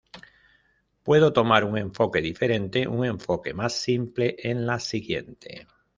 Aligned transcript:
Puedo 1.03 1.31
tomar 1.31 1.63
un 1.63 1.77
enfoque 1.77 2.21
diferente, 2.21 2.87
un 2.87 3.05
enfoque 3.05 3.53
más 3.53 3.73
simple 3.73 4.35
en 4.39 4.65
la 4.65 4.79
siguiente. 4.79 5.67